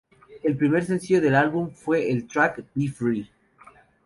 El 0.41 0.57
primer 0.57 0.83
sencillo 0.83 1.21
del 1.21 1.35
álbum 1.35 1.73
fue 1.75 2.09
el 2.09 2.25
track 2.27 2.63
"Be 2.73 2.87
Free". 2.87 3.29